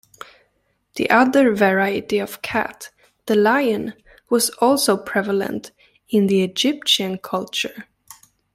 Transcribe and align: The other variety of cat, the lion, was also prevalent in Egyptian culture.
The 0.95 1.07
other 1.11 1.53
variety 1.53 2.17
of 2.17 2.41
cat, 2.41 2.89
the 3.27 3.35
lion, 3.35 3.93
was 4.31 4.49
also 4.57 4.97
prevalent 4.97 5.73
in 6.09 6.27
Egyptian 6.33 7.19
culture. 7.19 7.85